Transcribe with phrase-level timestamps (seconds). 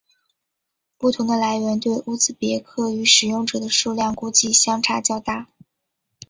[0.97, 5.47] 不同的来源对乌兹别克语使用者的数量估计相差较大。